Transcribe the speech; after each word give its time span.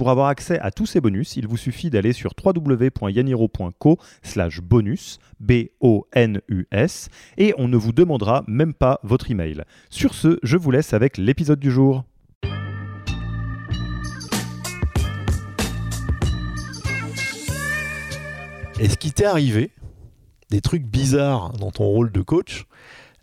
Pour 0.00 0.08
avoir 0.08 0.28
accès 0.28 0.58
à 0.60 0.70
tous 0.70 0.86
ces 0.86 1.02
bonus, 1.02 1.36
il 1.36 1.46
vous 1.46 1.58
suffit 1.58 1.90
d'aller 1.90 2.14
sur 2.14 2.32
www.yaniro.co 2.42 3.98
slash 4.22 4.62
bonus, 4.62 5.18
B-O-N-U-S, 5.40 7.10
et 7.36 7.52
on 7.58 7.68
ne 7.68 7.76
vous 7.76 7.92
demandera 7.92 8.42
même 8.46 8.72
pas 8.72 8.98
votre 9.02 9.30
email. 9.30 9.62
Sur 9.90 10.14
ce, 10.14 10.38
je 10.42 10.56
vous 10.56 10.70
laisse 10.70 10.94
avec 10.94 11.18
l'épisode 11.18 11.60
du 11.60 11.70
jour. 11.70 12.04
Est-ce 18.78 18.96
qu'il 18.96 19.12
t'est 19.12 19.26
arrivé 19.26 19.70
des 20.48 20.62
trucs 20.62 20.86
bizarres 20.86 21.52
dans 21.52 21.72
ton 21.72 21.84
rôle 21.84 22.10
de 22.10 22.22
coach 22.22 22.64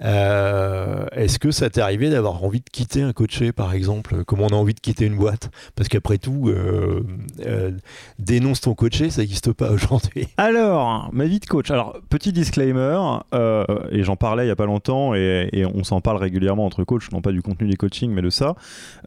euh, 0.03 1.05
Est-ce 1.11 1.39
que 1.39 1.51
ça 1.51 1.69
t'est 1.69 1.81
arrivé 1.81 2.09
d'avoir 2.09 2.43
envie 2.43 2.59
de 2.59 2.69
quitter 2.71 3.01
un 3.01 3.13
coaché, 3.13 3.51
par 3.51 3.73
exemple, 3.73 4.23
comme 4.25 4.41
on 4.41 4.47
a 4.47 4.55
envie 4.55 4.73
de 4.73 4.79
quitter 4.79 5.05
une 5.05 5.17
boîte 5.17 5.49
Parce 5.75 5.89
qu'après 5.89 6.17
tout, 6.17 6.49
euh, 6.49 7.03
euh, 7.45 7.71
dénonce 8.19 8.61
ton 8.61 8.73
coaché, 8.73 9.09
ça 9.09 9.21
n'existe 9.21 9.53
pas 9.53 9.71
aujourd'hui. 9.71 10.27
Alors, 10.37 11.09
ma 11.13 11.25
vie 11.25 11.39
de 11.39 11.45
coach. 11.45 11.71
Alors, 11.71 11.97
petit 12.09 12.31
disclaimer, 12.31 12.99
et 13.91 14.03
j'en 14.03 14.15
parlais 14.15 14.45
il 14.45 14.49
y 14.49 14.51
a 14.51 14.55
pas 14.55 14.65
longtemps, 14.65 15.15
et, 15.15 15.49
et 15.53 15.65
on 15.65 15.83
s'en 15.83 16.01
parle 16.01 16.17
régulièrement 16.17 16.65
entre 16.65 16.83
coachs, 16.83 17.11
non 17.11 17.21
pas 17.21 17.31
du 17.31 17.41
contenu 17.41 17.67
des 17.67 17.77
coachings, 17.77 18.11
mais 18.11 18.21
de 18.21 18.29
ça. 18.29 18.55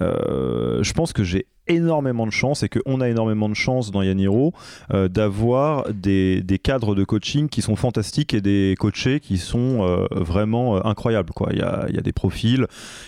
Je 0.00 0.92
pense 0.92 1.12
que 1.12 1.24
j'ai 1.24 1.46
énormément 1.70 2.26
de 2.26 2.32
chance 2.32 2.62
et 2.62 2.68
qu'on 2.68 3.00
a 3.00 3.08
énormément 3.08 3.48
de 3.48 3.54
chance 3.54 3.90
dans 3.90 4.02
Yaniro 4.02 4.52
euh, 4.92 5.08
d'avoir 5.08 5.92
des, 5.92 6.42
des 6.42 6.58
cadres 6.58 6.94
de 6.94 7.04
coaching 7.04 7.48
qui 7.48 7.62
sont 7.62 7.76
fantastiques 7.76 8.34
et 8.34 8.40
des 8.40 8.74
coachés 8.78 9.20
qui 9.20 9.38
sont 9.38 9.78
euh, 9.82 10.06
vraiment 10.10 10.76
euh, 10.76 10.80
incroyables. 10.84 11.30
Il, 11.50 11.58
y 11.58 11.62
a, 11.62 11.86
y 11.90 11.98
a 11.98 12.02
des 12.02 12.12
profils 12.12 12.66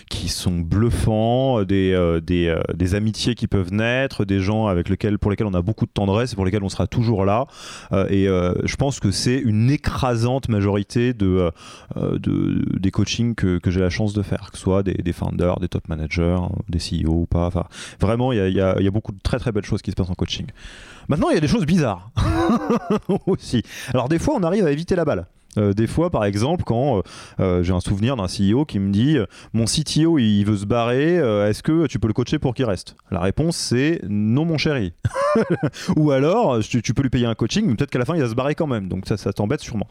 qui 0.08 0.28
sont 0.28 0.58
bluffants, 0.58 1.62
des, 1.64 1.92
euh, 1.92 2.20
des, 2.20 2.48
euh, 2.48 2.60
des 2.74 2.94
amitiés 2.94 3.34
qui 3.34 3.46
peuvent 3.46 3.72
naître, 3.72 4.24
des 4.24 4.40
gens 4.40 4.66
avec 4.66 4.88
lesquels, 4.88 5.18
pour 5.18 5.30
lesquels 5.30 5.46
on 5.46 5.54
a 5.54 5.62
beaucoup 5.62 5.86
de 5.86 5.90
tendresse 5.90 6.32
et 6.32 6.36
pour 6.36 6.44
lesquels 6.44 6.62
on 6.62 6.68
sera 6.68 6.86
toujours 6.86 7.24
là. 7.24 7.46
Et 8.10 8.26
je 8.26 8.76
pense 8.76 9.00
que 9.00 9.10
c'est 9.10 9.38
une 9.38 9.70
écrasante 9.70 10.48
majorité 10.48 11.12
de, 11.12 11.50
de, 11.96 12.78
des 12.78 12.90
coachings 12.90 13.34
que, 13.34 13.58
que 13.58 13.70
j'ai 13.70 13.80
la 13.80 13.90
chance 13.90 14.12
de 14.12 14.22
faire, 14.22 14.50
que 14.50 14.56
ce 14.56 14.62
soit 14.62 14.82
des, 14.82 14.94
des 14.94 15.12
founders, 15.12 15.58
des 15.60 15.68
top 15.68 15.88
managers, 15.88 16.38
des 16.68 16.78
CEO 16.78 17.12
ou 17.12 17.26
pas. 17.26 17.46
Enfin, 17.46 17.64
vraiment, 18.00 18.32
il 18.32 18.38
y 18.38 18.40
a, 18.40 18.51
y 18.52 18.60
a- 18.60 18.80
y 18.80 18.86
a 18.86 18.90
beaucoup 18.90 19.12
de 19.12 19.18
très 19.22 19.38
très 19.38 19.52
belles 19.52 19.64
choses 19.64 19.82
qui 19.82 19.90
se 19.90 19.96
passent 19.96 20.10
en 20.10 20.14
coaching. 20.14 20.46
Maintenant, 21.08 21.28
il 21.30 21.34
y 21.34 21.38
a 21.38 21.40
des 21.40 21.48
choses 21.48 21.66
bizarres 21.66 22.10
aussi. 23.26 23.62
Alors, 23.92 24.08
des 24.08 24.18
fois, 24.18 24.34
on 24.38 24.42
arrive 24.42 24.66
à 24.66 24.70
éviter 24.70 24.94
la 24.96 25.04
balle. 25.04 25.26
Euh, 25.58 25.74
des 25.74 25.86
fois, 25.86 26.08
par 26.08 26.24
exemple, 26.24 26.64
quand 26.64 26.96
euh, 26.96 27.02
euh, 27.40 27.62
j'ai 27.62 27.74
un 27.74 27.80
souvenir 27.80 28.16
d'un 28.16 28.26
CEO 28.26 28.64
qui 28.64 28.78
me 28.78 28.90
dit 28.90 29.18
Mon 29.52 29.66
CTO, 29.66 30.18
il 30.18 30.44
veut 30.44 30.56
se 30.56 30.64
barrer, 30.64 31.16
est-ce 31.16 31.62
que 31.62 31.86
tu 31.86 31.98
peux 31.98 32.08
le 32.08 32.14
coacher 32.14 32.38
pour 32.38 32.54
qu'il 32.54 32.64
reste? 32.64 32.96
La 33.10 33.20
réponse, 33.20 33.56
c'est 33.56 34.00
non, 34.08 34.44
mon 34.46 34.56
chéri. 34.56 34.94
Ou 35.96 36.10
alors, 36.10 36.60
tu, 36.60 36.80
tu 36.80 36.94
peux 36.94 37.02
lui 37.02 37.10
payer 37.10 37.26
un 37.26 37.34
coaching, 37.34 37.66
mais 37.66 37.74
peut-être 37.74 37.90
qu'à 37.90 37.98
la 37.98 38.04
fin, 38.06 38.14
il 38.14 38.22
va 38.22 38.28
se 38.28 38.34
barrer 38.34 38.54
quand 38.54 38.66
même. 38.66 38.88
Donc, 38.88 39.06
ça, 39.06 39.16
ça 39.18 39.32
t'embête 39.32 39.60
sûrement. 39.60 39.88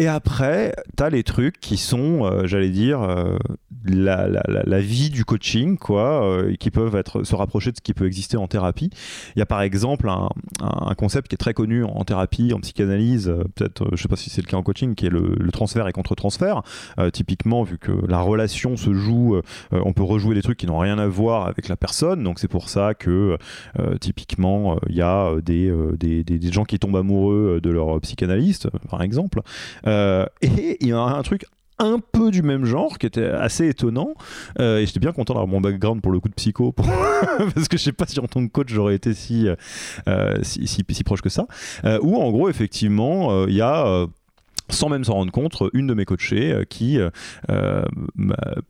Et 0.00 0.06
après, 0.06 0.74
tu 0.96 1.02
as 1.02 1.10
les 1.10 1.24
trucs 1.24 1.58
qui 1.58 1.76
sont, 1.76 2.24
euh, 2.24 2.46
j'allais 2.46 2.70
dire, 2.70 3.02
euh, 3.02 3.36
la, 3.84 4.28
la- 4.28 4.42
la- 4.46 4.80
vie 4.80 5.10
du 5.10 5.24
coaching, 5.24 5.76
quoi, 5.76 6.24
euh, 6.24 6.54
qui 6.54 6.70
peuvent 6.70 7.02
se 7.24 7.34
rapprocher 7.34 7.72
de 7.72 7.76
ce 7.76 7.80
qui 7.80 7.94
peut 7.94 8.06
exister 8.06 8.36
en 8.36 8.46
thérapie. 8.46 8.90
Il 9.34 9.40
y 9.40 9.42
a 9.42 9.46
par 9.46 9.60
exemple 9.60 10.08
un, 10.08 10.28
concept 10.94 11.28
qui 11.28 11.34
est 11.34 11.38
très 11.38 11.52
connu 11.52 11.82
en 11.84 12.04
thérapie, 12.04 12.52
en 12.54 12.60
psychanalyse, 12.60 13.32
peut-être, 13.56 13.88
je 13.92 14.02
sais 14.02 14.08
pas 14.08 14.16
si 14.16 14.30
c'est 14.30 14.40
le 14.40 14.46
cas 14.46 14.56
en 14.56 14.62
coaching, 14.62 14.94
qui 14.94 15.06
est 15.06 15.10
le, 15.10 15.36
transfert 15.52 15.88
et 15.88 15.92
contre-transfert. 15.92 16.62
Typiquement, 17.12 17.62
vu 17.64 17.78
que 17.78 17.92
la 18.06 18.20
relation 18.20 18.76
se 18.76 18.92
joue, 18.94 19.40
on 19.72 19.92
peut 19.92 20.02
rejouer 20.02 20.34
des 20.34 20.42
trucs 20.42 20.58
qui 20.58 20.66
n'ont 20.66 20.78
rien 20.78 20.98
à 20.98 21.06
voir 21.06 21.46
avec 21.46 21.68
la 21.68 21.76
personne, 21.76 22.22
donc 22.22 22.38
c'est 22.38 22.48
pour 22.48 22.68
ça 22.68 22.94
que 22.94 23.36
typiquement, 24.00 24.78
il 24.88 24.96
y 24.96 25.02
a 25.02 25.32
des, 25.40 25.72
des, 25.98 26.22
des- 26.24 26.52
gens 26.52 26.64
qui 26.64 26.78
tombent 26.78 26.96
amoureux 26.96 27.60
de 27.62 27.70
leur 27.70 28.00
psychanalyste, 28.00 28.68
par 28.90 29.02
exemple. 29.02 29.40
Euh, 29.88 30.26
et 30.42 30.76
il 30.80 30.88
y 30.88 30.92
a 30.92 30.98
un 30.98 31.22
truc 31.22 31.44
un 31.78 32.00
peu 32.00 32.30
du 32.30 32.42
même 32.42 32.64
genre 32.64 32.98
qui 32.98 33.06
était 33.06 33.26
assez 33.26 33.68
étonnant 33.68 34.14
Euh, 34.58 34.78
et 34.78 34.86
j'étais 34.86 35.00
bien 35.00 35.12
content 35.12 35.34
d'avoir 35.34 35.48
mon 35.48 35.60
background 35.60 36.02
pour 36.02 36.12
le 36.12 36.20
coup 36.20 36.28
de 36.28 36.34
psycho 36.34 36.72
parce 37.54 37.68
que 37.68 37.76
je 37.76 37.82
sais 37.82 37.92
pas 37.92 38.06
si 38.06 38.18
en 38.18 38.26
tant 38.26 38.44
que 38.44 38.50
coach 38.50 38.68
j'aurais 38.68 38.94
été 38.94 39.14
si, 39.14 39.48
euh, 40.08 40.36
si, 40.42 40.66
si, 40.66 41.04
proche 41.04 41.22
que 41.22 41.28
ça 41.28 41.46
Euh, 41.84 41.98
où 42.02 42.16
en 42.16 42.30
gros 42.30 42.48
effectivement 42.48 43.46
il 43.46 43.54
y 43.54 43.60
a 43.60 44.06
sans 44.70 44.90
même 44.90 45.04
s'en 45.04 45.14
rendre 45.14 45.32
compte, 45.32 45.62
une 45.72 45.86
de 45.86 45.94
mes 45.94 46.04
coachées 46.04 46.64
qui, 46.68 46.98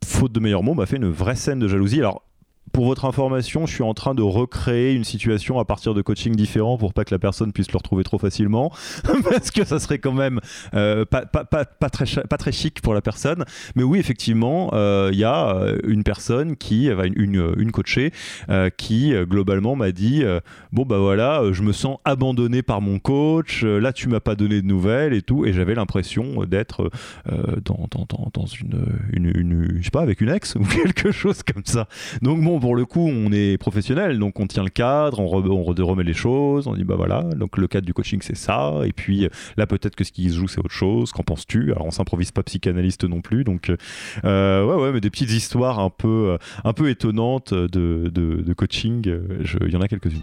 faute 0.05 0.33
de 0.33 0.41
meilleurs 0.41 0.63
mots, 0.63 0.75
m'a 0.75 0.87
fait 0.87 0.97
une 0.97 1.11
vraie 1.11 1.35
scène 1.35 1.59
de 1.59 1.67
jalousie. 1.67 1.99
Alors, 1.99 2.23
pour 2.73 2.87
votre 2.87 3.05
information, 3.05 3.67
je 3.67 3.75
suis 3.75 3.83
en 3.83 3.95
train 3.95 4.15
de 4.15 4.23
recréer 4.23 4.95
une 4.95 5.05
situation 5.05 5.59
à 5.59 5.65
partir 5.65 5.95
de 5.95 6.03
coaching 6.03 6.35
différents 6.35 6.79
pour 6.79 6.93
pas 6.93 7.05
que 7.05 7.15
la 7.15 7.19
personne 7.19 7.53
puisse 7.53 7.71
le 7.73 7.77
retrouver 7.77 8.05
trop 8.05 8.19
facilement, 8.19 8.73
parce 9.25 9.51
que 9.51 9.65
ça 9.65 9.79
serait 9.79 9.99
quand 9.99 10.13
même 10.13 10.41
euh, 10.75 11.05
pas, 11.05 11.25
très, 11.89 12.53
chic 12.53 12.81
pour 12.81 12.95
la 12.95 13.01
personne. 13.01 13.45
Mais 13.75 13.83
oui, 13.83 13.99
effectivement, 13.99 14.71
euh, 14.73 15.11
il 15.13 15.19
y 15.19 15.25
a 15.25 15.55
euh, 15.57 15.79
une 15.87 16.03
personne 16.03 16.57
qui, 16.57 16.89
une, 16.89 17.55
une, 17.57 17.73
coachée, 17.73 18.13
qui 18.77 19.13
globalement 19.25 19.77
m'a 19.77 19.93
dit 19.93 20.25
Bon, 20.73 20.85
bah 20.85 20.99
voilà, 20.99 21.43
je 21.53 21.63
me 21.63 21.73
sens 21.73 21.99
abandonné 22.05 22.63
par 22.63 22.81
mon 22.81 22.99
coach, 22.99 23.63
là 23.63 23.93
tu 23.93 24.09
m'as 24.09 24.21
pas 24.21 24.35
donné 24.35 24.63
de 24.63 24.67
nouvelles 24.67 25.13
et 25.13 25.23
tout. 25.23 25.45
Et 25.47 25.53
j'avais 25.53 25.75
l'impression 25.75 26.45
d'être 26.45 26.91
dans, 27.65 28.47
une- 28.47 29.77
je 29.79 29.85
sais 29.85 29.91
pas, 29.91 30.03
avec 30.03 30.21
une 30.21 30.31
ex 30.31 30.55
ou 30.57 30.65
quelque 30.65 31.13
chose 31.13 31.43
comme 31.43 31.65
ça. 31.65 31.89
Donc 32.23 32.43
bon, 32.43 32.58
pour 32.59 32.77
le 32.77 32.85
coup, 32.85 33.07
on 33.09 33.33
est 33.33 33.59
professionnel, 33.59 34.19
donc 34.19 34.39
on 34.41 34.47
tient 34.47 34.65
le 34.65 34.71
cadre, 34.71 35.21
on, 35.21 35.27
re- 35.27 35.49
on 35.51 35.63
re- 35.63 35.83
remet 35.83 36.05
les 36.05 36.15
choses, 36.15 36.67
on 36.67 36.75
dit 36.75 36.85
bah 36.85 36.97
voilà, 36.97 37.23
donc 37.23 37.57
le 37.57 37.67
cadre 37.69 37.87
du 37.87 37.95
coaching 37.95 38.21
c'est 38.23 38.37
ça, 38.37 38.81
et 38.85 38.93
puis 38.93 39.29
là 39.57 39.67
peut-être 39.67 39.97
que 39.97 40.05
ce 40.05 40.13
qui 40.13 40.29
se 40.31 40.37
joue 40.37 40.49
c'est 40.49 40.61
autre 40.61 40.71
chose, 40.71 41.13
qu'en 41.13 41.23
penses-tu? 41.23 41.73
Alors 41.73 41.87
on 41.87 41.91
s'improvise 41.91 42.31
pas 42.31 42.43
psychanalyste 42.43 43.05
non 43.05 43.21
plus, 43.21 43.45
donc 43.45 43.71
euh, 44.25 44.65
ouais 44.65 44.83
ouais, 44.83 44.93
mais 44.93 45.01
des 45.01 45.11
petites 45.11 45.31
histoires 45.31 45.79
un 45.79 45.91
peu, 45.91 46.39
un 46.65 46.73
peu 46.73 46.91
étonnantes 46.91 47.55
de, 47.55 48.11
de, 48.13 48.53
coaching, 48.53 49.03
il 49.07 49.73
y 49.73 49.77
en 49.77 49.81
a 49.81 49.89
quelques-unes. 49.89 50.23